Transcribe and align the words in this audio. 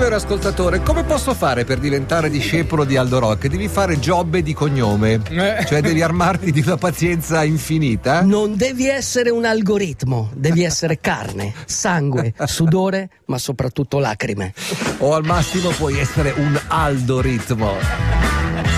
scrive 0.00 0.14
ascoltatore, 0.14 0.82
come 0.82 1.04
posso 1.04 1.34
fare 1.34 1.66
per 1.66 1.78
diventare 1.78 2.30
discepolo 2.30 2.84
di 2.84 2.96
Aldo 2.96 3.18
Rock? 3.18 3.48
Devi 3.48 3.68
fare 3.68 3.98
Giobbe 3.98 4.42
di 4.42 4.54
cognome, 4.54 5.20
eh. 5.28 5.66
cioè 5.66 5.82
devi 5.82 6.00
armarti 6.00 6.50
di 6.52 6.60
una 6.60 6.78
pazienza 6.78 7.44
infinita. 7.44 8.22
Non 8.22 8.56
devi 8.56 8.88
essere 8.88 9.28
un 9.28 9.44
algoritmo, 9.44 10.30
devi 10.34 10.62
essere 10.64 11.00
carne, 11.00 11.52
sangue, 11.66 12.32
sudore, 12.46 13.10
ma 13.26 13.36
soprattutto 13.36 13.98
lacrime. 13.98 14.54
O 14.98 15.14
al 15.14 15.26
massimo 15.26 15.68
puoi 15.68 15.98
essere 15.98 16.32
un 16.34 16.58
aldoritmo. 16.68 17.74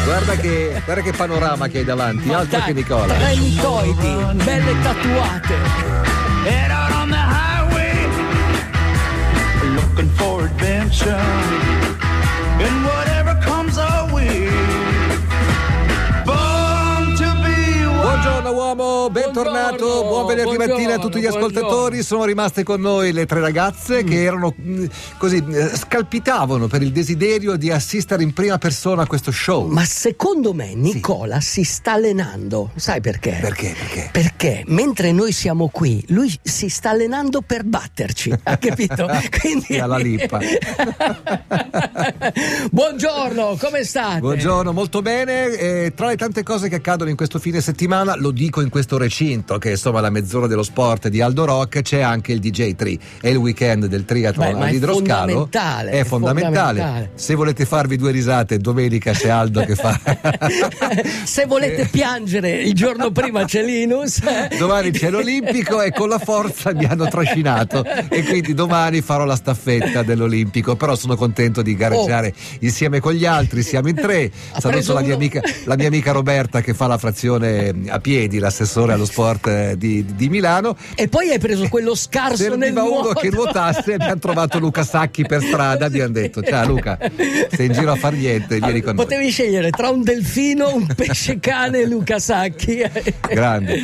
Guarda 0.04 0.34
che, 0.34 0.82
guarda 0.84 1.02
che 1.02 1.12
panorama 1.12 1.68
che 1.68 1.78
hai 1.78 1.84
davanti, 1.84 2.26
ma 2.26 2.38
altro 2.38 2.58
dai, 2.58 2.66
che 2.66 2.72
Nicola. 2.72 3.14
Tre 3.14 3.34
buongiorno, 20.42 20.58
venerdì 20.58 20.82
mattina 20.82 20.94
a 20.94 20.98
tutti 20.98 21.20
gli 21.20 21.26
ascoltatori. 21.26 21.60
Buongiorno. 21.60 22.02
Sono 22.02 22.24
rimaste 22.24 22.62
con 22.62 22.80
noi 22.80 23.12
le 23.12 23.26
tre 23.26 23.40
ragazze 23.40 24.02
mm. 24.02 24.06
che 24.06 24.22
erano 24.22 24.54
mm, 24.60 24.84
così 25.18 25.44
eh, 25.48 25.76
scalpitavano 25.76 26.66
per 26.66 26.82
il 26.82 26.92
desiderio 26.92 27.56
di 27.56 27.70
assistere 27.70 28.22
in 28.22 28.32
prima 28.32 28.58
persona 28.58 29.02
a 29.02 29.06
questo 29.06 29.30
show. 29.30 29.66
Ma 29.66 29.84
secondo 29.84 30.52
me 30.52 30.74
Nicola 30.74 31.40
sì. 31.40 31.64
si 31.64 31.72
sta 31.72 31.92
allenando, 31.92 32.70
sai 32.76 33.00
perché? 33.00 33.38
Perché? 33.40 33.74
Perché? 33.78 34.08
Perché 34.12 34.31
mentre 34.66 35.12
noi 35.12 35.30
siamo 35.32 35.68
qui, 35.68 36.04
lui 36.08 36.32
si 36.42 36.68
sta 36.68 36.90
allenando 36.90 37.42
per 37.42 37.64
batterci, 37.64 38.32
ha 38.42 38.56
capito? 38.56 39.08
Quindi 39.40 39.78
alla 39.78 39.96
lippa. 39.96 40.40
buongiorno, 42.70 43.56
come 43.60 43.84
state? 43.84 44.20
Buongiorno, 44.20 44.72
molto 44.72 45.02
bene. 45.02 45.52
Eh, 45.52 45.92
tra 45.94 46.08
le 46.08 46.16
tante 46.16 46.42
cose 46.42 46.68
che 46.68 46.76
accadono 46.76 47.10
in 47.10 47.16
questo 47.16 47.38
fine 47.38 47.60
settimana 47.60 48.16
lo 48.16 48.30
dico 48.30 48.60
in 48.60 48.68
questo 48.68 48.98
recinto 48.98 49.58
che 49.58 49.68
è 49.68 49.72
insomma 49.72 50.00
la 50.00 50.10
mezz'ora 50.10 50.46
dello 50.46 50.62
sport 50.62 51.08
di 51.08 51.20
Aldo 51.20 51.44
Rock, 51.44 51.82
c'è 51.82 52.00
anche 52.00 52.32
il 52.32 52.40
DJ 52.40 52.74
Tri. 52.74 52.98
È 53.20 53.28
il 53.28 53.36
weekend 53.36 53.86
del 53.86 54.04
triathlon 54.04 54.58
Beh, 54.58 54.64
all'idroscalo. 54.64 55.30
È 55.30 55.34
fondamentale. 55.34 55.90
È, 55.90 56.00
è 56.00 56.04
fondamentale. 56.04 56.80
fondamentale. 56.80 57.10
Se 57.14 57.34
volete 57.34 57.64
farvi 57.64 57.96
due 57.96 58.10
risate, 58.10 58.58
domenica 58.58 59.12
c'è 59.12 59.28
Aldo 59.28 59.64
che 59.64 59.76
fa. 59.76 59.98
Se 61.24 61.46
volete 61.46 61.86
piangere, 61.90 62.62
il 62.62 62.74
giorno 62.74 63.10
prima 63.12 63.44
c'è 63.44 63.62
Linus. 63.62 64.20
Domani 64.58 64.90
c'è 64.90 65.10
l'Olimpico 65.10 65.82
e 65.82 65.92
con 65.92 66.08
la 66.08 66.18
forza 66.18 66.72
mi 66.72 66.84
hanno 66.84 67.08
trascinato. 67.08 67.84
E 67.84 68.24
quindi 68.24 68.54
domani 68.54 69.00
farò 69.00 69.24
la 69.24 69.36
staffetta 69.36 70.02
dell'Olimpico. 70.02 70.76
Però 70.76 70.94
sono 70.94 71.16
contento 71.16 71.62
di 71.62 71.74
gareggiare 71.74 72.28
oh. 72.28 72.56
insieme 72.60 73.00
con 73.00 73.12
gli 73.12 73.24
altri. 73.24 73.62
Siamo 73.62 73.88
in 73.88 73.96
tre. 73.96 74.30
Saluto 74.58 74.92
la 74.92 75.00
mia, 75.00 75.14
amica, 75.14 75.40
la 75.64 75.76
mia 75.76 75.88
amica 75.88 76.12
Roberta 76.12 76.60
che 76.60 76.74
fa 76.74 76.86
la 76.86 76.98
frazione 76.98 77.74
a 77.88 77.98
piedi 77.98 78.38
l'assessore 78.38 78.92
allo 78.92 79.04
sport 79.04 79.46
eh, 79.46 79.74
di, 79.76 80.04
di 80.14 80.28
Milano. 80.28 80.76
E 80.94 81.08
poi 81.08 81.30
hai 81.30 81.38
preso 81.38 81.68
quello 81.68 81.94
scarso 81.94 82.36
Serviva 82.36 82.56
nel 82.56 82.72
nuoto. 82.72 83.08
uno 83.08 83.12
che 83.12 83.30
nuotasse 83.30 83.92
e 83.92 83.94
abbiamo 83.94 84.18
trovato 84.18 84.58
Luca 84.58 84.84
Sacchi 84.84 85.24
per 85.24 85.42
strada, 85.42 85.86
abbiamo 85.86 86.12
detto 86.12 86.42
ciao 86.42 86.66
Luca, 86.66 86.98
sei 87.50 87.66
in 87.66 87.72
giro 87.72 87.92
a 87.92 87.96
far 87.96 88.14
niente, 88.14 88.58
vieni 88.58 88.80
con 88.80 88.94
Potevi 88.94 89.22
noi. 89.22 89.32
scegliere 89.32 89.70
tra 89.70 89.90
un 89.90 90.02
delfino, 90.02 90.74
un 90.74 90.86
pesce 90.86 91.38
cane 91.38 91.80
e 91.80 91.86
Luca 91.86 92.18
Sacchi. 92.18 92.82
Grande. 93.28 93.80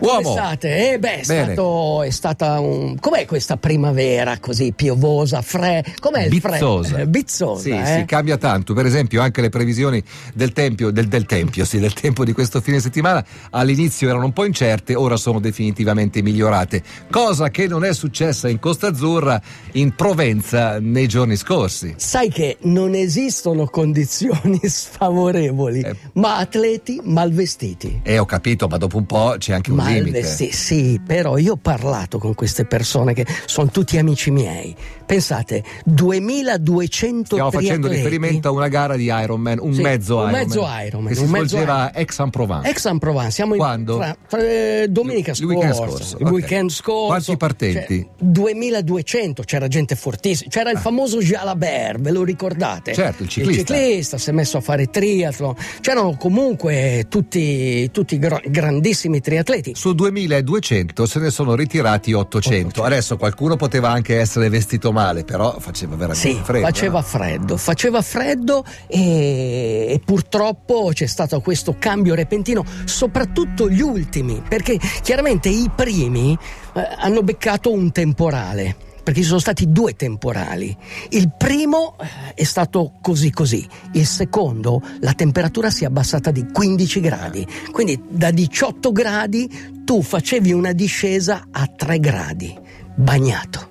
Uomo. 0.00 0.22
Come 0.22 0.34
state? 0.34 0.92
Eh 0.92 0.98
beh, 0.98 1.20
è, 1.20 1.22
stato, 1.22 2.02
è 2.02 2.10
stata 2.10 2.58
un... 2.60 2.98
Com'è 2.98 3.24
questa 3.26 3.56
primavera 3.56 4.38
così 4.38 4.72
piovosa, 4.72 5.42
fre... 5.42 5.84
Com'è 6.00 6.24
il 6.24 6.28
Bizzosa. 6.28 6.94
Fre... 6.94 7.06
Bizzosa. 7.08 7.62
Sì, 7.62 7.70
eh? 7.70 7.98
si 7.98 8.04
cambia 8.04 8.36
tanto. 8.36 8.74
Per 8.74 8.86
esempio 8.86 9.20
anche 9.20 9.40
le 9.40 9.48
previsioni 9.48 10.02
del 10.34 10.52
tempio, 10.52 10.90
del, 10.90 11.08
del 11.08 11.26
tempio, 11.26 11.64
sì, 11.64 11.78
del 11.78 11.92
tempo 11.92 12.24
di 12.24 12.32
questo 12.32 12.60
fine 12.60 12.80
settimana 12.80 13.24
all'inizio 13.50 14.08
erano 14.08 14.26
un 14.26 14.32
po' 14.32 14.44
incerte, 14.44 14.94
ora 14.94 15.16
sono 15.16 15.40
definitivamente 15.40 16.22
migliorate, 16.22 16.82
cosa 17.10 17.50
che 17.50 17.66
non 17.66 17.84
è 17.84 17.92
successa 17.92 18.48
in 18.48 18.58
Costa 18.58 18.88
Azzurra, 18.88 19.40
in 19.72 19.94
Provenza 19.94 20.78
nei 20.80 21.06
giorni 21.06 21.36
scorsi. 21.36 21.94
Sai 21.96 22.30
che 22.30 22.58
non 22.62 22.94
esistono 22.94 23.66
condizioni 23.66 24.60
sfavorevoli, 24.64 25.80
eh, 25.80 25.96
ma 26.14 26.36
atleti 26.38 27.00
malvestiti. 27.02 28.00
Eh, 28.02 28.18
ho 28.18 28.24
capito, 28.24 28.68
ma 28.68 28.76
dopo 28.76 28.96
un 28.96 29.06
po' 29.06 29.36
c'è 29.38 29.52
anche 29.52 29.70
un 29.80 29.84
malvestiti, 29.84 30.42
limite. 30.42 30.56
Sì, 30.56 31.00
però 31.04 31.36
io 31.38 31.52
ho 31.52 31.56
parlato 31.56 32.18
con 32.18 32.34
queste 32.34 32.64
persone 32.64 33.14
che 33.14 33.26
sono 33.46 33.68
tutti 33.70 33.98
amici 33.98 34.30
miei. 34.30 34.74
Pensate, 35.06 35.62
2200 35.84 37.24
Stiamo 37.24 37.50
facendo 37.50 37.88
riferimento 37.88 38.48
a 38.48 38.52
una 38.52 38.68
gara 38.68 38.96
di 38.96 39.04
Ironman, 39.04 39.58
un 39.60 39.74
sì, 39.74 39.82
mezzo 39.82 40.16
un 40.16 40.28
Ironman. 40.30 40.40
Mezzo 40.40 40.66
Ironman 40.86 41.12
che 41.12 41.18
si 41.18 41.26
svolgeva 41.26 41.74
a 41.74 41.90
Aix-en-Provence. 41.94 42.68
Aix-en-Provence, 42.68 43.30
siamo 43.30 43.54
Quando? 43.54 43.94
in 43.94 43.98
tra, 44.00 44.16
tra, 44.28 44.40
eh, 44.40 44.86
domenica 44.88 45.30
il 45.32 45.36
scorsa, 45.36 45.54
weekend 45.54 45.74
scorso. 45.74 46.16
il 46.16 46.22
Okay. 46.24 46.32
weekend 46.32 46.70
scorso. 46.70 47.06
Quanti 47.06 47.36
partenti? 47.36 48.00
Cioè, 48.00 48.08
2200, 48.18 49.42
c'era 49.42 49.68
gente 49.68 49.94
fortissima, 49.94 50.48
c'era 50.50 50.70
il 50.70 50.78
famoso 50.78 51.18
Jalabert, 51.18 52.00
ve 52.00 52.10
lo 52.10 52.24
ricordate? 52.24 52.94
Certo, 52.94 53.22
il 53.24 53.28
ciclista. 53.28 53.60
Il 53.60 53.66
ciclista 53.78 54.18
si 54.18 54.30
è 54.30 54.32
messo 54.32 54.56
a 54.56 54.60
fare 54.60 54.86
triathlon, 54.86 55.54
c'erano 55.80 56.16
comunque 56.16 57.06
tutti, 57.08 57.90
tutti 57.90 58.18
grandissimi 58.18 59.20
triatleti. 59.20 59.53
Su 59.74 59.92
2200 59.94 61.06
se 61.06 61.18
ne 61.20 61.30
sono 61.30 61.54
ritirati 61.54 62.12
800. 62.12 62.42
800. 62.80 62.82
Adesso 62.84 63.16
qualcuno 63.16 63.56
poteva 63.56 63.90
anche 63.90 64.18
essere 64.18 64.48
vestito 64.48 64.92
male, 64.92 65.24
però 65.24 65.58
faceva 65.58 65.96
veramente 65.96 66.28
Sì, 66.28 66.40
freddo. 66.42 66.64
faceva 66.66 67.02
freddo, 67.02 67.56
faceva 67.56 68.02
freddo 68.02 68.64
e, 68.86 69.86
e 69.90 70.00
purtroppo 70.04 70.90
c'è 70.92 71.06
stato 71.06 71.40
questo 71.40 71.76
cambio 71.78 72.14
repentino, 72.14 72.64
soprattutto 72.84 73.68
gli 73.68 73.80
ultimi, 73.80 74.42
perché 74.46 74.78
chiaramente 75.02 75.48
i 75.48 75.70
primi 75.74 76.36
eh, 76.74 76.80
hanno 76.98 77.22
beccato 77.22 77.70
un 77.72 77.92
temporale. 77.92 78.76
Perché 79.04 79.20
ci 79.20 79.26
sono 79.26 79.38
stati 79.38 79.70
due 79.70 79.94
temporali. 79.94 80.74
Il 81.10 81.30
primo 81.36 81.96
eh, 82.00 82.34
è 82.34 82.44
stato 82.44 82.94
così 83.02 83.30
così, 83.30 83.68
il 83.92 84.06
secondo 84.06 84.82
la 85.00 85.12
temperatura 85.12 85.70
si 85.70 85.84
è 85.84 85.86
abbassata 85.86 86.30
di 86.30 86.46
15 86.50 87.00
gradi, 87.00 87.46
quindi 87.70 88.02
da 88.08 88.30
18 88.30 88.92
gradi 88.92 89.82
tu 89.84 90.02
facevi 90.02 90.52
una 90.52 90.72
discesa 90.72 91.48
a 91.50 91.66
3 91.66 92.00
gradi, 92.00 92.58
bagnato, 92.94 93.68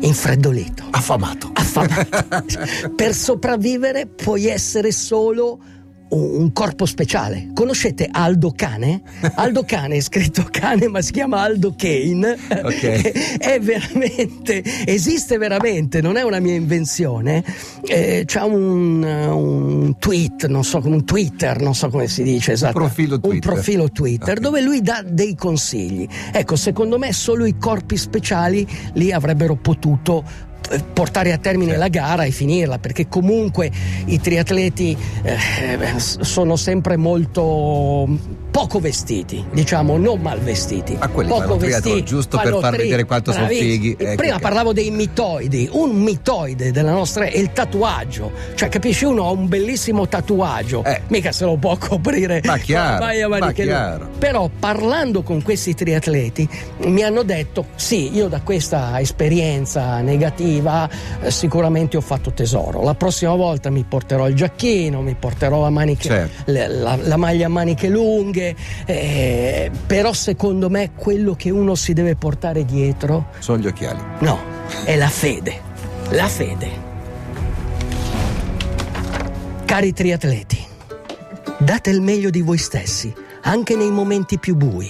infreddolito 0.00 0.84
Affamato. 0.90 1.50
affamato. 1.52 2.24
per 2.94 3.14
sopravvivere 3.14 4.06
puoi 4.06 4.46
essere 4.46 4.92
solo 4.92 5.58
un 6.14 6.52
corpo 6.52 6.84
speciale. 6.86 7.48
Conoscete 7.54 8.08
Aldo 8.10 8.52
Cane? 8.54 9.02
Aldo 9.36 9.64
Cane 9.64 9.96
è 9.96 10.00
scritto 10.00 10.46
cane 10.50 10.88
ma 10.88 11.00
si 11.00 11.12
chiama 11.12 11.40
Aldo 11.40 11.74
Kane. 11.76 12.36
Ok. 12.62 13.38
È 13.42 13.58
veramente, 13.60 14.62
esiste 14.84 15.36
veramente, 15.38 16.00
non 16.00 16.16
è 16.16 16.22
una 16.22 16.38
mia 16.38 16.54
invenzione. 16.54 17.42
Eh, 17.86 18.24
c'ha 18.26 18.44
un, 18.44 19.02
un 19.02 19.96
tweet, 19.98 20.46
non 20.46 20.64
so, 20.64 20.80
un 20.84 21.04
Twitter, 21.04 21.60
non 21.60 21.74
so 21.74 21.88
come 21.88 22.06
si 22.08 22.22
dice 22.22 22.52
esatto. 22.52 22.72
profilo 22.72 23.18
Twitter. 23.20 23.48
Un 23.48 23.54
profilo 23.54 23.90
Twitter 23.90 24.36
Ok. 24.36 24.40
dove 24.40 24.60
lui 24.60 24.80
dà 24.80 25.02
dei 25.06 25.34
consigli. 25.34 26.06
Ecco, 26.32 26.56
secondo 26.56 26.98
me 26.98 27.12
solo 27.12 27.44
i 27.44 27.56
corpi 27.58 27.96
speciali 27.96 28.66
lì 28.94 29.12
avrebbero 29.12 29.56
potuto 29.56 30.50
portare 30.92 31.32
a 31.32 31.38
termine 31.38 31.72
Certo. 31.72 31.80
la 31.84 31.88
gara 31.88 32.24
e 32.24 32.30
finirla 32.30 32.78
perché 32.78 33.08
comunque 33.08 33.70
i 34.06 34.20
triatleti 34.20 34.96
eh, 35.22 35.36
s- 35.98 36.20
sono 36.20 36.56
sempre 36.56 36.96
molto 36.96 38.06
poco 38.52 38.78
vestiti 38.80 39.42
diciamo 39.50 39.96
non 39.96 40.20
mal 40.20 40.38
vestiti 40.38 40.94
Ma 40.98 41.08
quelli 41.08 41.30
poco 41.30 41.40
fanno 41.42 41.56
triathlon 41.56 42.04
giusto 42.04 42.36
per 42.38 42.56
far 42.60 42.76
vedere 42.76 43.04
quanto 43.04 43.32
sono 43.32 43.46
fighi. 43.48 43.96
Eh, 43.98 44.14
prima 44.16 44.34
che 44.34 44.40
parlavo 44.42 44.72
dei 44.74 44.90
mitoidi 44.90 45.68
un 45.72 45.90
mitoide 45.92 46.70
della 46.70 46.92
nostra 46.92 47.24
è 47.24 47.36
il 47.36 47.52
tatuaggio 47.52 48.30
cioè 48.54 48.68
capisci 48.68 49.04
uno 49.06 49.26
ha 49.26 49.30
un 49.30 49.48
bellissimo 49.48 50.06
tatuaggio 50.06 50.84
Eh. 50.84 51.00
mica 51.08 51.32
se 51.32 51.46
lo 51.46 51.56
può 51.56 51.76
coprire 51.78 52.42
Ma 52.44 52.58
chiaro, 52.58 53.04
ma 53.04 53.38
lunghe. 53.38 53.64
chiaro. 53.64 54.08
Però 54.18 54.50
parlando 54.58 55.22
con 55.22 55.40
questi 55.42 55.72
triatleti 55.74 56.46
mi 56.84 57.02
hanno 57.02 57.22
detto 57.22 57.66
sì, 57.74 58.14
io 58.14 58.28
da 58.28 58.42
questa 58.42 59.00
esperienza 59.00 60.00
negativa 60.00 60.88
eh, 61.22 61.30
sicuramente 61.30 61.96
ho 61.96 62.00
fatto 62.02 62.32
tesoro. 62.32 62.82
La 62.82 62.94
prossima 62.94 63.34
volta 63.34 63.70
mi 63.70 63.84
porterò 63.88 64.28
il 64.28 64.34
giacchino, 64.34 65.00
mi 65.00 65.14
porterò 65.18 65.62
la, 65.62 65.70
maniche- 65.70 66.08
Certo. 66.08 66.50
le- 66.52 66.68
la- 66.68 66.98
la 67.00 67.16
maglia 67.16 67.46
a 67.46 67.48
maniche 67.48 67.88
lunghe, 67.88 68.41
eh, 68.86 69.70
però 69.86 70.12
secondo 70.12 70.68
me 70.70 70.90
quello 70.94 71.34
che 71.34 71.50
uno 71.50 71.74
si 71.74 71.92
deve 71.92 72.16
portare 72.16 72.64
dietro, 72.64 73.26
Sono 73.38 73.58
gli 73.58 73.66
occhiali. 73.66 74.00
no, 74.20 74.38
è 74.84 74.96
la 74.96 75.08
fede. 75.08 75.60
La 76.10 76.28
fede. 76.28 76.90
Cari 79.64 79.92
triatleti, 79.94 80.62
date 81.58 81.88
il 81.90 82.02
meglio 82.02 82.28
di 82.28 82.42
voi 82.42 82.58
stessi, 82.58 83.12
anche 83.42 83.74
nei 83.74 83.90
momenti 83.90 84.38
più 84.38 84.54
bui. 84.54 84.86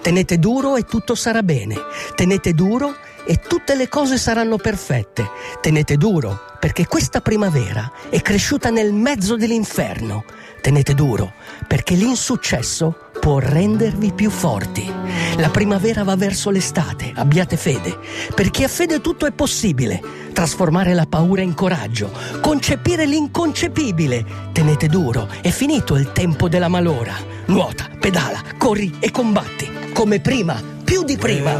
Tenete 0.00 0.38
duro 0.38 0.76
e 0.76 0.84
tutto 0.84 1.14
sarà 1.14 1.42
bene. 1.42 1.74
Tenete 2.14 2.52
duro 2.54 2.94
e 3.26 3.36
tutte 3.36 3.74
le 3.74 3.88
cose 3.88 4.16
saranno 4.18 4.56
perfette. 4.56 5.28
Tenete 5.60 5.96
duro, 5.96 6.38
perché 6.60 6.86
questa 6.86 7.20
primavera 7.20 7.90
è 8.10 8.20
cresciuta 8.20 8.68
nel 8.68 8.92
mezzo 8.92 9.36
dell'inferno. 9.36 10.24
Tenete 10.60 10.94
duro, 10.94 11.32
perché 11.66 11.94
l'insuccesso 11.94 13.08
può 13.18 13.38
rendervi 13.38 14.12
più 14.12 14.28
forti. 14.30 14.92
La 15.38 15.48
primavera 15.48 16.04
va 16.04 16.16
verso 16.16 16.50
l'estate, 16.50 17.12
abbiate 17.14 17.56
fede. 17.56 17.98
Per 18.34 18.50
chi 18.50 18.64
ha 18.64 18.68
fede 18.68 19.00
tutto 19.00 19.24
è 19.24 19.32
possibile. 19.32 20.02
Trasformare 20.34 20.92
la 20.92 21.06
paura 21.06 21.40
in 21.40 21.54
coraggio, 21.54 22.12
concepire 22.42 23.06
l'inconcepibile. 23.06 24.24
Tenete 24.52 24.86
duro, 24.86 25.28
è 25.40 25.48
finito 25.48 25.96
il 25.96 26.12
tempo 26.12 26.48
della 26.48 26.68
malora. 26.68 27.14
Nuota, 27.46 27.88
pedala, 27.98 28.42
corri 28.58 28.96
e 29.00 29.10
combatti. 29.10 29.68
Come 29.94 30.20
prima, 30.20 30.62
più 30.84 31.04
di 31.04 31.16
prima. 31.16 31.52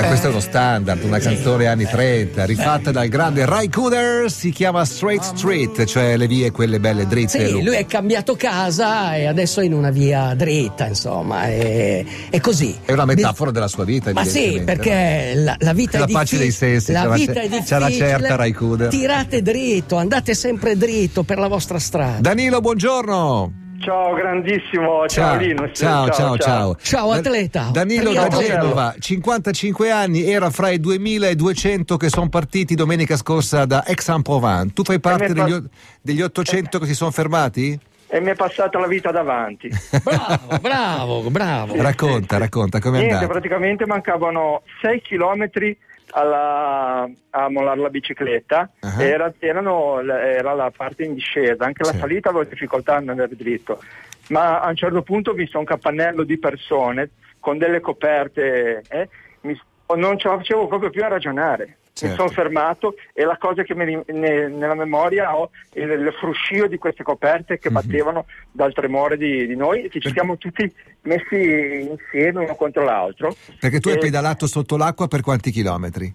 Beh, 0.00 0.06
questo 0.06 0.28
è 0.28 0.30
uno 0.30 0.40
standard, 0.40 1.02
una 1.04 1.18
canzone 1.18 1.66
anni 1.66 1.84
30, 1.84 2.46
rifatta 2.46 2.90
dal 2.90 3.08
grande 3.08 3.44
Ray 3.44 3.68
Cooder, 3.68 4.30
si 4.30 4.50
chiama 4.50 4.82
Straight 4.86 5.22
Street, 5.22 5.84
cioè 5.84 6.16
le 6.16 6.26
vie 6.26 6.50
quelle 6.50 6.80
belle 6.80 7.06
dritte. 7.06 7.46
Sì, 7.46 7.62
lui 7.62 7.76
è 7.76 7.84
cambiato 7.84 8.34
casa 8.34 9.14
e 9.16 9.26
adesso 9.26 9.60
è 9.60 9.64
in 9.64 9.74
una 9.74 9.90
via 9.90 10.32
dritta, 10.34 10.86
insomma, 10.86 11.44
è, 11.44 12.02
è 12.30 12.40
così. 12.40 12.74
È 12.82 12.92
una 12.92 13.04
metafora 13.04 13.50
della 13.50 13.68
sua 13.68 13.84
vita, 13.84 14.10
Ma 14.12 14.24
sì, 14.24 14.62
perché 14.64 15.32
la, 15.34 15.54
la 15.58 15.72
vita 15.74 15.98
la 15.98 16.04
è 16.04 16.06
difficile. 16.06 16.12
pace 16.12 16.38
dei 16.38 16.50
sensi, 16.50 16.92
la 16.92 17.02
c'è 17.02 17.14
vita 17.16 17.30
una- 17.32 17.40
è 17.40 17.48
difficile. 17.48 17.64
c'è 17.66 17.76
una 17.76 17.90
certa 17.90 18.36
Ray 18.36 18.52
Cooder. 18.52 18.88
Tirate 18.88 19.42
dritto, 19.42 19.96
andate 19.96 20.34
sempre 20.34 20.76
dritto 20.78 21.24
per 21.24 21.38
la 21.38 21.48
vostra 21.48 21.78
strada. 21.78 22.20
Danilo, 22.20 22.60
buongiorno. 22.62 23.59
Ciao 23.80 24.12
grandissimo, 24.12 25.06
ciao, 25.08 25.36
Linus. 25.38 25.70
ciao, 25.72 26.10
ciao, 26.10 26.36
ciao. 26.36 26.76
Ciao, 26.76 27.10
Da- 27.12 27.16
atleta. 27.16 27.70
Danilo 27.72 28.12
da. 28.12 28.28
Genova, 28.28 28.94
55 28.98 29.90
anni, 29.90 30.24
era 30.30 30.50
fra 30.50 30.68
i 30.68 30.78
2200 30.78 31.96
che 31.96 32.10
sono 32.10 32.28
partiti 32.28 32.74
domenica 32.74 33.16
scorsa 33.16 33.64
da 33.64 33.82
Aix-en-Provence. 33.86 34.74
Tu 34.74 34.82
fai 34.84 35.00
parte 35.00 35.32
degli, 35.32 35.50
o- 35.52 35.64
degli 36.02 36.20
800 36.20 36.78
che 36.78 36.84
si 36.86 36.94
sono 36.94 37.10
fermati? 37.10 37.78
E 38.12 38.20
mi 38.20 38.30
è 38.30 38.34
passata 38.34 38.78
la 38.78 38.86
vita 38.86 39.10
davanti. 39.12 39.68
Bravo, 40.60 40.60
bravo, 40.60 41.30
bravo. 41.30 41.80
Racconta, 41.80 42.36
racconta, 42.36 42.80
com'è 42.80 42.96
Niente, 42.98 43.14
andato? 43.14 43.32
praticamente 43.32 43.86
mancavano 43.86 44.62
6 44.82 45.00
chilometri 45.00 45.74
alla- 46.12 47.08
a 47.30 47.48
mollare 47.48 47.80
la 47.80 47.88
bicicletta. 47.90 48.70
Ah. 48.80 49.02
Era, 49.02 49.32
erano- 49.38 50.00
era 50.00 50.52
la 50.54 50.72
parte 50.74 51.04
in 51.04 51.14
discesa, 51.14 51.64
anche 51.64 51.84
la 51.84 51.92
Sì. 51.92 51.98
salita 51.98 52.28
avevo 52.30 52.44
difficoltà 52.44 52.96
ad 52.96 53.08
andare 53.08 53.34
dritto. 53.36 53.82
Ma 54.28 54.60
a 54.60 54.68
un 54.68 54.76
certo 54.76 55.02
punto 55.02 55.30
ho 55.30 55.34
visto 55.34 55.58
un 55.58 55.64
capannello 55.64 56.22
di 56.22 56.38
persone 56.38 57.10
con 57.40 57.58
delle 57.58 57.80
coperte, 57.80 58.82
eh, 58.88 59.08
mi- 59.42 59.60
non 59.96 60.18
ce 60.18 60.28
la 60.28 60.36
facevo 60.38 60.66
proprio 60.66 60.90
più 60.90 61.02
a 61.04 61.08
ragionare. 61.08 61.76
Certo. 61.92 62.14
Mi 62.14 62.28
sono 62.28 62.28
fermato 62.30 62.94
e 63.12 63.24
la 63.24 63.36
cosa 63.36 63.62
che 63.62 63.74
mi 63.74 63.84
ne- 64.06 64.48
nella 64.48 64.74
memoria 64.76 65.36
ho 65.36 65.50
è 65.72 65.80
il, 65.80 66.14
fruscio 66.18 66.66
di 66.66 66.78
queste 66.78 67.02
coperte 67.02 67.54
Mhm. 67.54 67.58
che 67.60 67.70
battevano 67.70 68.26
dal 68.52 68.72
tremore 68.72 69.16
di, 69.18 69.46
di 69.46 69.56
noi 69.56 69.82
e 69.84 69.88
che 69.88 70.00
ci 70.00 70.10
siamo 70.12 70.36
tutti 70.38 70.72
messi 71.02 71.88
insieme 71.90 72.44
uno 72.44 72.54
contro 72.54 72.84
l'altro. 72.84 73.34
Perché 73.58 73.80
tu 73.80 73.88
hai 73.88 73.96
Eh, 73.96 73.98
pedalato 73.98 74.46
sotto 74.46 74.76
l'acqua 74.76 75.08
per 75.08 75.20
quanti 75.20 75.50
chilometri? 75.50 76.14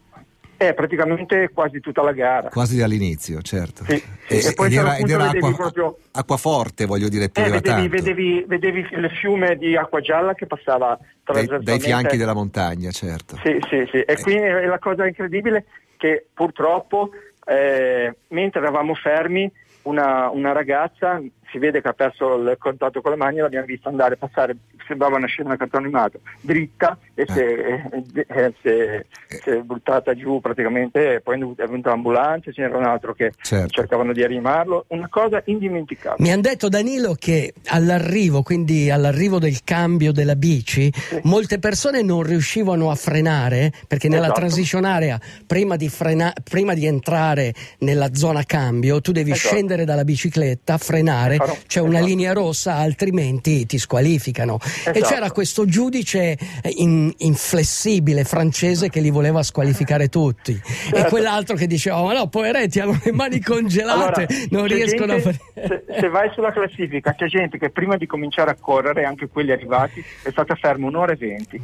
Eh, 0.57 0.73
praticamente 0.73 1.49
quasi 1.53 1.79
tutta 1.81 2.01
la 2.01 2.13
gara. 2.13 2.49
Quasi 2.49 2.77
dall'inizio, 2.77 3.41
certo. 3.41 3.83
Sì, 3.85 4.01
sì, 4.27 4.33
E- 4.35 4.47
e 4.49 4.53
poi 4.53 4.67
ed 4.67 4.73
era, 4.73 4.95
ed 4.95 5.09
era 5.09 5.29
acqua, 5.29 5.53
proprio- 5.53 5.97
acqua 6.13 6.37
forte, 6.37 6.85
voglio 6.85 7.09
dire, 7.09 7.29
Eh, 7.33 7.49
vedevi, 7.49 7.87
vedevi, 7.89 8.45
vedevi 8.47 8.79
il 8.91 9.09
fiume 9.19 9.57
di 9.57 9.75
acqua 9.75 9.99
gialla 9.99 10.33
che 10.33 10.45
passava 10.47 10.97
Dai, 10.97 11.07
trasversalmente. 11.23 11.71
dai 11.71 11.79
fianchi 11.79 12.17
della 12.17 12.33
montagna, 12.33 12.91
certo. 12.91 13.37
Sì, 13.43 13.59
sì, 13.69 13.85
sì. 13.91 13.99
E 13.99 14.21
qui 14.21 14.33
è 14.35 14.65
la 14.65 14.79
cosa 14.79 15.05
incredibile 15.05 15.65
che 15.97 16.27
purtroppo 16.33 17.09
eh, 17.47 18.15
mentre 18.29 18.59
eravamo 18.61 18.95
fermi 18.95 19.51
una, 19.83 20.29
una 20.29 20.51
ragazza 20.51 21.21
si 21.55 21.61
vede 21.61 21.81
che 21.81 21.87
ha 21.87 21.93
perso 21.93 22.35
il 22.35 22.57
contatto 22.59 22.99
con 23.01 23.11
le 23.11 23.17
mani, 23.17 23.37
l'abbiamo 23.37 23.65
vista 23.65 23.87
andare, 23.87 24.17
passare, 24.17 24.57
sembrava 24.85 25.15
una 25.15 25.25
scena 25.27 25.55
animato, 25.71 26.19
dritta 26.41 26.97
e 27.13 27.25
si 27.29 27.39
è, 27.39 28.53
eh, 28.63 29.05
eh, 29.45 29.55
buttata 29.63 30.13
giù 30.15 30.41
praticamente, 30.41 31.21
poi 31.23 31.35
è 31.35 31.65
venuta- 31.65 31.89
l'ambulanza, 31.89 32.51
ce 32.51 32.61
n'era 32.61 32.77
un 32.77 32.83
altro 32.83 33.13
che 33.13 33.31
Certo. 33.41 33.69
cercavano 33.69 34.11
di 34.11 34.19
rianimarlo, 34.19 34.85
una 34.89 35.07
cosa 35.09 35.41
indimenticabile. 35.45 36.27
Mi 36.27 36.33
hanno 36.33 36.41
detto 36.41 36.67
Danilo 36.67 37.15
che 37.17 37.53
all'arrivo, 37.67 38.41
quindi 38.43 38.89
all'arrivo 38.89 39.39
del 39.39 39.63
cambio 39.63 40.11
della 40.11 40.35
bici, 40.35 40.91
molte 41.23 41.57
persone 41.59 42.01
non 42.01 42.23
riuscivano 42.23 42.91
a 42.91 42.95
frenare 42.95 43.71
perché 43.87 44.09
nella 44.09 44.25
Esatto. 44.25 44.39
transition 44.39 44.83
area, 44.83 45.17
prima 45.47 45.77
di, 45.77 45.87
frena- 45.87 46.33
prima 46.43 46.73
di 46.73 46.85
entrare 46.85 47.53
nella 47.79 48.13
zona 48.13 48.43
cambio, 48.43 48.99
tu 48.99 49.13
devi 49.13 49.31
Esatto. 49.31 49.53
scendere 49.55 49.85
dalla 49.85 50.03
bicicletta, 50.03 50.77
frenare, 50.77 51.37
C'è 51.67 51.79
una 51.79 51.95
esatto. 51.97 52.05
linea 52.07 52.33
rossa, 52.33 52.75
altrimenti 52.75 53.65
ti 53.65 53.77
squalificano. 53.77 54.59
E 54.61 54.91
Esatto. 54.91 55.13
c'era 55.13 55.31
questo 55.31 55.65
giudice 55.65 56.37
in- 56.77 57.11
inflessibile 57.17 58.23
francese 58.23 58.89
che 58.89 58.99
li 58.99 59.09
voleva 59.09 59.43
squalificare 59.43 60.07
tutti. 60.09 60.51
E 60.51 60.61
Certo. 60.95 61.09
quell'altro 61.09 61.55
che 61.55 61.67
diceva: 61.67 62.01
Ma 62.01 62.13
no, 62.13 62.27
poveretti, 62.27 62.79
hanno 62.79 62.99
le 63.03 63.11
mani 63.11 63.39
congelate, 63.41 64.27
non 64.49 64.67
c'è 64.67 64.75
riescono 64.75 65.13
a 65.13 65.19
gente- 65.19 65.39
fare. 65.53 65.83
se, 65.87 65.99
se 65.99 66.09
vai 66.09 66.29
sulla 66.33 66.51
classifica 66.51 67.13
c'è 67.13 67.27
gente 67.27 67.57
che 67.57 67.69
prima 67.69 67.97
di 67.97 68.05
cominciare 68.05 68.51
a 68.51 68.55
correre, 68.59 69.03
anche 69.03 69.27
quelli 69.27 69.51
arrivati, 69.51 70.03
è 70.23 70.29
stata 70.31 70.55
ferma 70.55 70.87
un'ora 70.87 71.13
e 71.13 71.15
venti. 71.15 71.61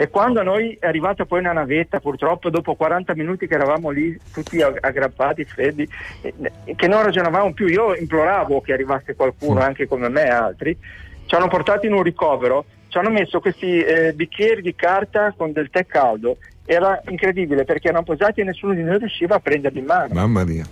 E 0.00 0.10
quando 0.10 0.38
a 0.38 0.44
noi 0.44 0.76
è 0.78 0.86
arrivata 0.86 1.24
poi 1.24 1.40
una 1.40 1.52
navetta, 1.52 1.98
purtroppo 1.98 2.50
dopo 2.50 2.76
40 2.76 3.16
minuti 3.16 3.48
che 3.48 3.54
eravamo 3.54 3.90
lì 3.90 4.16
tutti 4.32 4.62
ag- 4.62 4.78
aggrappati, 4.80 5.44
freddi, 5.44 5.88
eh, 6.22 6.32
che 6.76 6.86
non 6.86 7.02
ragionavamo 7.02 7.52
più, 7.52 7.66
io 7.66 7.96
imploravo 7.96 8.60
che 8.60 8.72
arrivasse 8.72 9.07
qualcuno, 9.14 9.60
anche 9.60 9.86
come 9.86 10.08
me 10.08 10.24
e 10.24 10.30
altri, 10.30 10.78
ci 11.26 11.34
hanno 11.34 11.48
portato 11.48 11.86
in 11.86 11.92
un 11.92 12.02
ricovero, 12.02 12.64
ci 12.88 12.98
hanno 12.98 13.10
messo 13.10 13.40
questi 13.40 13.80
eh, 13.80 14.12
bicchieri 14.14 14.62
di 14.62 14.74
carta 14.74 15.34
con 15.36 15.52
del 15.52 15.70
tè 15.70 15.86
caldo, 15.86 16.38
era 16.64 17.00
incredibile 17.08 17.64
perché 17.64 17.88
erano 17.88 18.04
posati 18.04 18.40
e 18.40 18.44
nessuno 18.44 18.74
di 18.74 18.82
noi 18.82 18.98
riusciva 18.98 19.36
a 19.36 19.40
prenderli 19.40 19.78
in 19.78 19.84
mano. 19.86 20.14
Mamma 20.14 20.44
mia. 20.44 20.66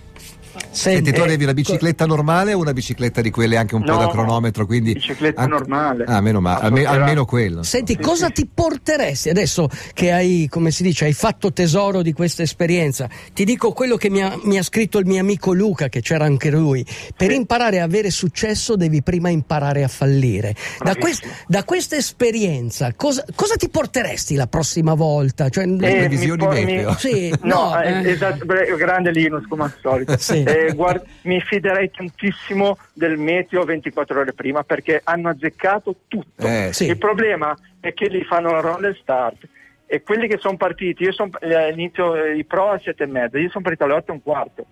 Senti, 0.77 1.05
Senti, 1.05 1.11
tu 1.13 1.21
eh, 1.21 1.23
avevi 1.23 1.45
la 1.45 1.53
bicicletta 1.53 2.05
normale 2.05 2.53
o 2.53 2.59
una 2.59 2.71
bicicletta 2.73 3.21
di 3.21 3.31
quelle 3.31 3.57
anche 3.57 3.73
un 3.75 3.83
po' 3.83 3.91
No, 3.93 3.97
da 3.97 4.07
cronometro? 4.09 4.65
Quindi 4.67 4.93
bicicletta 4.93 5.41
anche- 5.41 5.51
normale. 5.53 6.03
Ah, 6.05 6.21
meno 6.21 6.39
male, 6.39 6.65
alme- 6.65 6.81
Era- 6.81 6.91
almeno 6.91 7.25
quello. 7.25 7.63
Senti, 7.63 7.97
cosa 7.97 8.29
ti 8.29 8.47
porteresti 8.51 9.29
adesso 9.29 9.67
che 9.93 10.11
hai, 10.11 10.47
come 10.49 10.69
si 10.71 10.83
dice, 10.83 11.05
hai 11.05 11.13
fatto 11.13 11.51
tesoro 11.51 12.01
di 12.03 12.13
questa 12.13 12.43
esperienza? 12.43 13.09
Ti 13.33 13.43
dico 13.43 13.71
quello 13.73 13.97
che 13.97 14.09
mi 14.11 14.21
ha, 14.21 14.37
mi 14.43 14.57
ha 14.59 14.63
scritto 14.63 14.99
il 14.99 15.05
mio 15.07 15.19
amico 15.19 15.51
Luca, 15.53 15.89
che 15.89 16.01
c'era 16.01 16.25
anche 16.25 16.51
lui. 16.51 16.85
Per 17.15 17.31
imparare 17.31 17.79
a 17.79 17.83
avere 17.83 18.11
successo 18.11 18.75
devi 18.75 19.01
prima 19.01 19.29
imparare 19.29 19.83
a 19.83 19.87
fallire. 19.87 20.53
Da, 20.83 20.95
quest- 20.95 21.25
da 21.47 21.63
questa 21.63 21.95
esperienza, 21.95 22.93
cosa, 22.95 23.25
cosa 23.35 23.55
ti 23.55 23.69
porteresti 23.69 24.35
la 24.35 24.47
prossima 24.47 24.93
volta? 24.93 25.49
Cioè, 25.49 25.65
Le 25.65 25.89
Eh, 25.89 25.97
previsioni 25.99 26.43
mi 26.43 26.47
po- 26.47 26.53
meteo. 26.53 26.89
mi- 26.89 26.95
Sì, 26.97 27.29
no, 27.41 27.55
no, 27.71 27.81
eh, 27.81 28.01
eh. 28.03 28.11
esatto, 28.11 28.45
grande 28.77 29.11
Linus 29.11 29.45
come 29.47 29.63
al 29.63 29.73
solito. 29.81 30.15
Sì. 30.17 30.43
Eh, 30.43 30.66
guard- 30.73 31.05
mi 31.23 31.39
fiderei 31.41 31.89
tantissimo 31.91 32.77
del 32.93 33.17
meteo 33.17 33.63
24 33.63 34.19
ore 34.19 34.33
prima 34.33 34.63
perché 34.63 35.01
hanno 35.03 35.29
azzeccato 35.29 35.95
tutto. 36.07 36.45
Eh, 36.47 36.69
sì. 36.73 36.85
Il 36.85 36.97
problema 36.97 37.55
è 37.79 37.93
che 37.93 38.07
lì 38.07 38.23
fanno 38.23 38.51
la 38.51 38.59
roller 38.59 38.97
start 39.01 39.47
e 39.85 40.01
quelli 40.03 40.27
che 40.27 40.37
sono 40.37 40.57
partiti, 40.57 41.03
io 41.03 41.13
sono 41.13 41.29
all'inizio 41.39 42.15
eh, 42.15 42.35
i 42.37 42.43
pro 42.43 42.71
a 42.71 42.79
7 42.79 43.03
e 43.03 43.07
mezza, 43.07 43.37
io 43.39 43.49
sono 43.49 43.63
partito 43.63 43.85
alle 43.85 43.93
8 43.93 44.11
e 44.11 44.13
un 44.13 44.21
quarto 44.23 44.65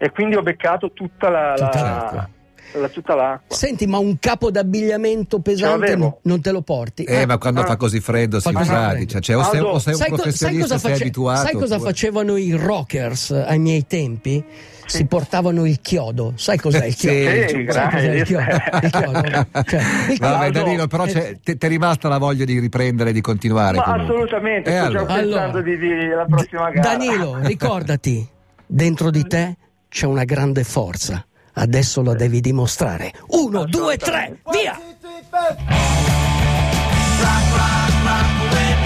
e 0.00 0.10
quindi 0.10 0.36
ho 0.36 0.42
beccato 0.42 0.92
tutta 0.92 1.28
la, 1.28 1.54
la- 1.56 1.68
Tutta 1.68 1.82
l'acqua. 1.82 2.30
La- 2.74 2.88
tutta 2.88 3.14
l'acqua. 3.14 3.56
Senti, 3.56 3.86
ma 3.86 3.98
un 3.98 4.18
capo 4.18 4.50
d'abbigliamento 4.50 5.40
pesante 5.40 5.78
l'avevo. 5.86 6.00
non, 6.02 6.14
non 6.22 6.40
te 6.40 6.50
lo 6.52 6.62
porti? 6.62 7.04
Eh, 7.04 7.26
ma 7.26 7.38
quando 7.38 7.60
Ah. 7.62 7.66
fa 7.66 7.76
così 7.76 8.00
freddo 8.00 8.40
si 8.40 8.50
Fa 8.50 8.58
così 8.58 8.68
sa, 8.70 8.88
freddo. 8.90 9.04
dice, 9.04 9.20
cioè, 9.20 9.36
o 9.36 9.42
sei, 9.42 9.60
o 9.60 9.78
sei 9.78 9.92
un 9.94 9.98
Sai, 9.98 10.08
co- 10.10 10.16
sai 10.16 10.24
professionista, 10.24 10.62
cosa, 10.74 10.78
sei 10.78 10.90
face- 10.90 11.02
abituato. 11.02 11.40
sai 11.46 11.52
cosa 11.54 11.74
oppure- 11.74 11.90
facevano 11.90 12.36
i 12.36 12.52
rockers 12.52 13.30
eh, 13.30 13.44
ai 13.46 13.58
miei 13.58 13.86
tempi? 13.86 14.44
Si 14.88 15.04
portavano 15.04 15.66
il 15.66 15.80
chiodo. 15.82 16.32
Sai 16.36 16.56
cos'è 16.56 16.86
il 16.86 16.94
Sì, 16.96 17.08
chiodo? 17.08 17.48
sì, 17.48 17.56
il 17.56 18.22
chiodo? 18.24 18.56
Il 18.82 18.90
chiodo. 18.90 19.20
Cioè, 19.68 19.80
il 20.12 20.18
Vabbè, 20.18 20.50
chiodo- 20.50 20.50
Danilo, 20.50 20.86
però 20.86 21.04
eh, 21.04 21.38
ti 21.42 21.56
è 21.58 21.68
rimasta 21.68 22.08
la 22.08 22.16
voglia 22.16 22.46
di 22.46 22.58
riprendere 22.58 23.10
e 23.10 23.12
di 23.12 23.20
continuare. 23.20 23.76
Ma 23.76 23.82
comunque. 23.82 24.14
assolutamente, 24.14 24.70
E 24.70 24.76
sto 24.78 24.84
allora? 24.86 24.98
già 25.06 25.14
pensando 25.14 25.58
Allora, 25.58 25.60
di, 25.62 25.76
di 25.78 26.06
la 26.08 26.24
prossima 26.26 26.70
gara. 26.70 26.80
Danilo, 26.96 27.38
ricordati, 27.42 28.26
dentro 28.66 29.10
di 29.10 29.26
te 29.26 29.56
c'è 29.90 30.06
una 30.06 30.24
grande 30.24 30.64
forza. 30.64 31.22
Adesso 31.58 32.02
lo 32.02 32.14
devi 32.14 32.40
dimostrare. 32.40 33.12
Uno, 33.30 33.64
due, 33.64 33.96
tre, 33.96 34.38
via! 34.52 34.78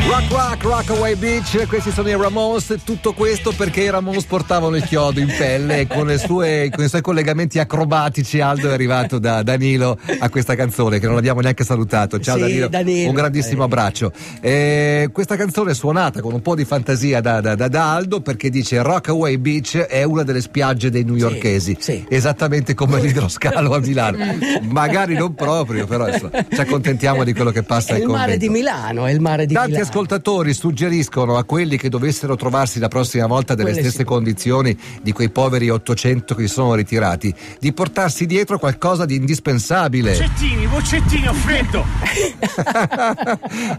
Rock, 0.08 0.30
rock, 0.30 0.30
rock 0.30 0.30
away. 0.30 0.32
Rock 0.32 0.32
Rock 0.32 0.62
Rockaway 0.62 1.14
Beach, 1.14 1.66
questi 1.68 1.90
sono 1.90 2.08
i 2.08 2.12
Ramones, 2.16 2.74
tutto 2.84 3.12
questo 3.12 3.52
perché 3.56 3.82
i 3.82 3.90
Ramones 3.90 4.24
portavano 4.24 4.76
il 4.76 4.82
chiodo 4.84 5.20
in 5.20 5.32
pelle 5.36 5.80
e 5.80 5.86
con, 5.86 6.14
sue, 6.18 6.70
con, 6.74 6.84
i 6.84 6.88
suoi 6.88 7.00
collegamenti 7.00 7.58
acrobatici 7.58 8.40
Aldo 8.40 8.68
è 8.70 8.72
arrivato 8.72 9.18
da 9.18 9.42
Danilo 9.42 9.98
a 10.18 10.28
questa 10.28 10.54
canzone 10.54 10.98
che 10.98 11.06
non 11.06 11.16
abbiamo 11.16 11.40
neanche 11.40 11.64
salutato. 11.64 12.18
Ciao 12.20 12.34
Sì, 12.36 12.40
Danilo. 12.42 12.68
Danilo. 12.68 13.08
un 13.08 13.14
grandissimo 13.14 13.62
Eh. 13.62 13.64
abbraccio. 13.64 14.12
Eh, 14.40 15.08
questa 15.12 15.36
canzone 15.36 15.70
è 15.70 15.74
suonata 15.74 16.20
con 16.20 16.32
un 16.32 16.42
po' 16.42 16.54
di 16.54 16.64
fantasia 16.64 17.20
da, 17.20 17.40
da- 17.40 17.54
da- 17.54 17.68
da 17.68 17.94
Aldo 17.94 18.20
perché 18.20 18.50
dice 18.50 18.82
Rockaway 18.82 19.36
Beach 19.38 19.76
è 19.78 20.02
una 20.02 20.22
delle 20.24 20.40
spiagge 20.40 20.90
dei 20.90 21.04
newyorkesi, 21.04 21.76
sì. 21.78 22.04
esattamente 22.08 22.74
come 22.74 23.00
l'idroscalo 23.02 23.74
a 23.74 23.78
Milano. 23.78 24.18
Magari 24.62 25.14
non 25.14 25.34
proprio, 25.34 25.86
però 25.86 26.08
insomma, 26.08 26.44
ci 26.52 26.60
accontentiamo 26.60 27.24
di 27.24 27.32
quello 27.32 27.50
che 27.50 27.62
passa 27.62 27.94
È 27.94 27.98
il 27.98 28.06
mare 28.08 28.36
di 28.36 28.48
Milano, 28.48 29.06
è 29.06 29.12
il 29.12 29.20
mare 29.20 29.46
di 29.46 29.54
Tanti 29.54 29.70
Milano. 29.70 29.86
Ascoltatori 29.92 30.54
suggeriscono 30.54 31.36
a 31.36 31.44
quelli 31.44 31.76
che 31.76 31.90
dovessero 31.90 32.34
trovarsi 32.34 32.78
la 32.78 32.88
prossima 32.88 33.26
volta 33.26 33.52
nelle 33.52 33.72
Quelle 33.72 33.88
stesse 33.88 33.98
sì. 33.98 34.04
condizioni 34.04 34.74
di 35.02 35.12
quei 35.12 35.28
poveri 35.28 35.68
800 35.68 36.34
che 36.34 36.46
si 36.46 36.54
sono 36.54 36.74
ritirati, 36.74 37.34
di 37.60 37.74
portarsi 37.74 38.24
dietro 38.24 38.58
qualcosa 38.58 39.04
di 39.04 39.16
indispensabile. 39.16 40.12
Boccettini, 40.12 40.66
boccettini, 40.66 41.28
ho 41.28 41.34
freddo! 41.34 41.84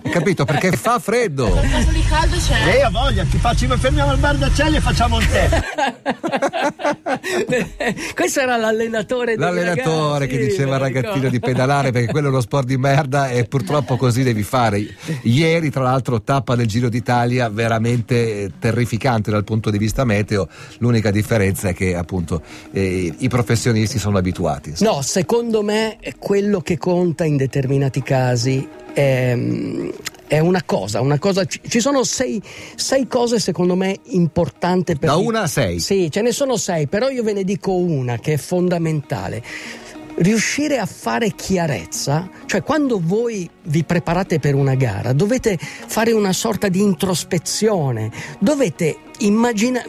Capito? 0.11 0.45
Perché 0.45 0.73
fa 0.73 0.99
freddo. 0.99 1.51
Caso 1.51 1.89
di 1.89 2.03
caldo 2.07 2.37
c'è. 2.37 2.63
Lei 2.63 2.81
ha 2.83 2.89
voglia, 2.91 3.23
ti 3.23 3.39
faccio, 3.39 3.75
fermiamo 3.75 4.11
al 4.11 4.19
bar 4.19 4.37
d'acciaio 4.37 4.77
e 4.77 4.81
facciamo 4.81 5.15
un 5.15 5.27
tè. 5.27 5.49
Questo 8.13 8.39
era 8.39 8.57
l'allenatore 8.57 9.35
L'allenatore 9.35 10.25
ragazzi, 10.25 10.37
che 10.37 10.45
diceva 10.45 10.75
al 10.75 10.79
lo 10.79 10.85
ragazzino 10.85 11.13
ricordo. 11.13 11.29
di 11.29 11.39
pedalare 11.39 11.91
perché 11.91 12.11
quello 12.11 12.27
è 12.27 12.29
uno 12.29 12.41
sport 12.41 12.67
di 12.67 12.77
merda 12.77 13.29
e 13.29 13.45
purtroppo 13.45 13.97
così 13.97 14.21
devi 14.21 14.43
fare. 14.43 14.85
Ieri, 15.23 15.71
tra 15.71 15.81
l'altro, 15.81 16.02
tappa 16.23 16.55
del 16.55 16.67
Giro 16.67 16.89
d'Italia 16.89 17.49
veramente 17.49 18.43
eh, 18.43 18.51
terrificante 18.59 19.31
dal 19.31 19.43
punto 19.43 19.69
di 19.69 19.77
vista 19.77 20.03
meteo. 20.03 20.47
L'unica 20.79 21.11
differenza 21.11 21.69
è 21.69 21.73
che 21.73 21.95
appunto 21.95 22.41
eh, 22.71 23.13
i 23.17 23.27
professionisti 23.27 23.97
sono 23.97 24.17
abituati. 24.17 24.73
No, 24.79 25.01
secondo 25.01 25.61
me 25.61 25.97
quello 26.19 26.61
che 26.61 26.77
conta 26.77 27.23
in 27.23 27.37
determinati 27.37 28.01
casi 28.01 28.67
è, 28.93 29.37
è 30.27 30.39
una 30.39 30.63
cosa, 30.63 31.01
una 31.01 31.19
cosa. 31.19 31.45
Ci 31.45 31.79
sono 31.79 32.03
sei, 32.03 32.41
sei 32.75 33.07
cose 33.07 33.39
secondo 33.39 33.75
me 33.75 33.97
importanti 34.05 34.95
per 34.97 35.09
Da 35.09 35.15
una 35.15 35.41
a 35.41 35.47
sei. 35.47 35.79
Sì, 35.79 36.09
ce 36.11 36.21
ne 36.21 36.31
sono 36.31 36.57
sei, 36.57 36.87
però 36.87 37.09
io 37.09 37.23
ve 37.23 37.33
ne 37.33 37.43
dico 37.43 37.73
una 37.73 38.17
che 38.17 38.33
è 38.33 38.37
fondamentale. 38.37 39.43
Riuscire 40.15 40.77
a 40.77 40.85
fare 40.85 41.31
chiarezza, 41.31 42.29
cioè 42.45 42.61
quando 42.63 43.01
voi 43.03 43.49
vi 43.63 43.83
preparate 43.83 44.39
per 44.39 44.53
una 44.53 44.75
gara 44.75 45.11
dovete 45.11 45.57
fare 45.57 46.11
una 46.11 46.33
sorta 46.33 46.67
di 46.69 46.81
introspezione, 46.81 48.11
dovete 48.39 48.97
immaginare, 49.19 49.87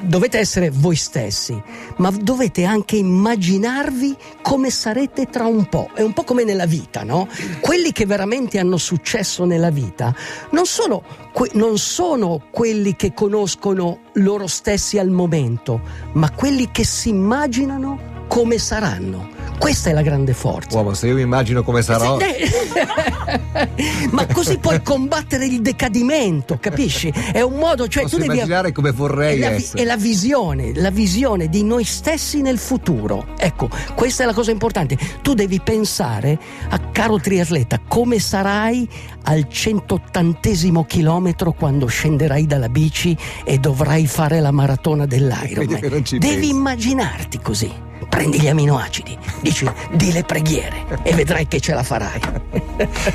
dovete 0.00 0.38
essere 0.38 0.70
voi 0.70 0.96
stessi, 0.96 1.60
ma 1.96 2.10
dovete 2.10 2.64
anche 2.64 2.96
immaginarvi 2.96 4.16
come 4.42 4.70
sarete 4.70 5.26
tra 5.26 5.46
un 5.46 5.68
po'. 5.68 5.90
È 5.94 6.02
un 6.02 6.12
po' 6.12 6.24
come 6.24 6.44
nella 6.44 6.66
vita, 6.66 7.02
no? 7.02 7.28
Quelli 7.60 7.92
che 7.92 8.06
veramente 8.06 8.58
hanno 8.58 8.76
successo 8.76 9.44
nella 9.44 9.70
vita 9.70 10.14
non 10.50 10.66
sono, 10.66 11.02
que- 11.32 11.50
non 11.54 11.78
sono 11.78 12.46
quelli 12.50 12.96
che 12.96 13.12
conoscono 13.14 14.00
loro 14.14 14.46
stessi 14.46 14.98
al 14.98 15.10
momento, 15.10 15.80
ma 16.12 16.30
quelli 16.30 16.70
che 16.70 16.84
si 16.84 17.10
immaginano 17.10 18.26
come 18.28 18.58
saranno. 18.58 19.33
Questa 19.64 19.88
è 19.88 19.94
la 19.94 20.02
grande 20.02 20.34
forza. 20.34 20.76
Uomo, 20.76 20.92
se 20.92 21.06
io 21.06 21.14
mi 21.14 21.22
immagino 21.22 21.62
come 21.62 21.80
sarò. 21.80 22.18
Ma 24.12 24.26
così 24.26 24.58
puoi 24.58 24.82
combattere 24.82 25.46
il 25.46 25.62
decadimento, 25.62 26.58
capisci? 26.60 27.08
È 27.08 27.40
un 27.40 27.54
modo, 27.54 27.88
cioè 27.88 28.02
Posso 28.02 28.16
tu 28.16 28.22
devi 28.24 28.34
immaginare 28.34 28.72
come 28.72 28.90
vorrei 28.90 29.36
è 29.36 29.38
la, 29.38 29.52
essere. 29.52 29.82
è 29.82 29.86
la 29.86 29.96
visione, 29.96 30.74
la 30.74 30.90
visione 30.90 31.48
di 31.48 31.64
noi 31.64 31.84
stessi 31.84 32.42
nel 32.42 32.58
futuro. 32.58 33.28
Ecco, 33.38 33.70
questa 33.94 34.24
è 34.24 34.26
la 34.26 34.34
cosa 34.34 34.50
importante. 34.50 34.98
Tu 35.22 35.32
devi 35.32 35.58
pensare 35.60 36.38
a 36.68 36.78
caro 36.92 37.18
triatleta 37.18 37.80
come 37.88 38.18
sarai 38.18 38.86
al 39.22 39.48
180 39.48 40.84
chilometro 40.86 41.52
quando 41.52 41.86
scenderai 41.86 42.44
dalla 42.44 42.68
bici 42.68 43.16
e 43.44 43.56
dovrai 43.56 44.06
fare 44.06 44.40
la 44.40 44.50
maratona 44.50 45.06
dell'Ironman. 45.06 45.80
Devi 45.80 46.02
pensi. 46.18 46.48
immaginarti 46.50 47.38
così. 47.40 47.83
Prendi 48.14 48.40
gli 48.40 48.46
aminoacidi, 48.46 49.18
dici 49.40 49.68
di 49.90 50.12
le 50.12 50.22
preghiere 50.22 50.84
e 51.02 51.12
vedrai 51.14 51.48
che 51.48 51.58
ce 51.58 51.74
la 51.74 51.82
farai. 51.82 52.20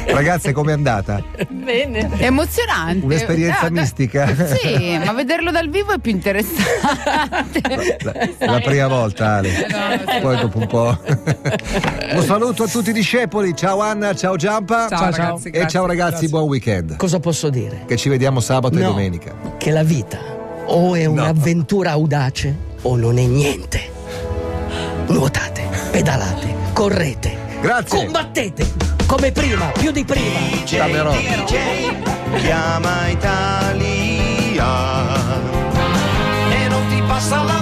Ragazze, 0.08 0.51
com'è 0.51 0.74
andata? 0.74 1.24
Bene. 1.50 2.10
È 2.18 2.25
emozionante. 2.25 3.06
Un'esperienza 3.06 3.68
Eh, 3.68 3.72
mistica? 3.72 4.27
Sì, 4.58 5.00
ma 5.01 5.13
vederlo 5.13 5.51
dal 5.51 5.70
vivo 5.70 5.94
è 5.94 6.00
più 6.00 6.12
interessante. 6.12 7.62
La, 8.39 8.51
la 8.51 8.60
prima 8.60 8.88
volta, 8.88 9.36
Ale. 9.38 9.68
Poi 10.22 10.38
dopo 10.38 10.58
un 10.58 10.68
po'. 10.68 10.98
Un 12.15 12.24
saluto 12.24 12.63
a 12.63 12.68
tutti 12.68 12.89
i 12.89 12.94
discepoli. 12.94 13.56
Ciao 13.56 13.79
Anna, 13.79 14.13
ciao 14.15 14.36
Giampa. 14.36 14.88
Ciao, 14.89 15.10
ragazzi, 15.12 15.48
E 15.48 15.51
grazie, 15.51 15.70
ciao 15.70 15.86
ragazzi, 15.86 16.10
grazie. 16.12 16.27
buon 16.29 16.44
weekend. 16.44 16.96
Cosa 16.98 17.20
posso 17.22 17.50
dire? 17.50 17.84
Che 17.88 17.96
ci 17.96 18.10
vediamo 18.10 18.41
sabato 18.41 18.77
e 18.77 18.82
No, 18.82 18.89
domenica. 18.89 19.34
Che 19.58 19.72
la 19.72 19.84
vita 19.84 20.18
o 20.65 20.96
è 20.96 21.06
un'avventura 21.06 21.91
audace 21.91 22.53
o 22.82 22.96
non 22.98 23.18
è 23.18 23.25
niente. 23.25 23.88
Nuotate, 25.09 25.67
pedalate, 25.91 26.55
correte. 26.73 27.37
Grazie. 27.61 28.05
Combattete 28.05 28.67
come 29.07 29.31
prima, 29.31 29.65
più 29.71 29.89
di 29.91 30.05
prima. 30.05 30.37
DJ, 30.51 30.77
Camerò. 30.77 31.11
DJ, 31.11 32.37
chiama 32.37 33.07
Italia 33.07 34.65
e 36.51 36.67
non 36.67 36.87
ti 36.89 37.01
passa 37.07 37.41
la 37.41 37.58